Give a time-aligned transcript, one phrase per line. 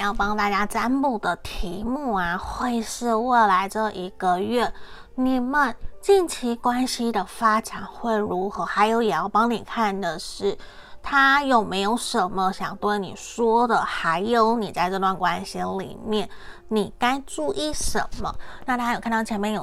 [0.00, 4.72] 要帮大家占卜的题目啊会是未来这一个月
[5.14, 10.56] 你们近期关系的发展会如何还有也要帮你看的是
[11.02, 16.28] 他有没有什么想对你说的还有你在这段关系里面
[16.68, 18.34] 你该注意什么？
[18.64, 19.62] 那大家有看到前面有